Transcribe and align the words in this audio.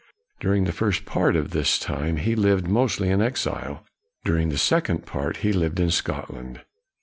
During 0.39 0.63
the 0.63 0.71
first 0.71 1.05
part 1.05 1.35
of 1.35 1.51
this 1.51 1.77
time 1.77 2.17
he 2.17 2.35
lived 2.35 2.67
mostly 2.67 3.09
in 3.09 3.21
exile; 3.21 3.85
dur 4.25 4.35
ing 4.37 4.49
the 4.49 4.57
second 4.57 5.05
part, 5.05 5.37
he 5.45 5.53
lived 5.53 5.79
in 5.79 5.91
Scotland. 5.91 6.61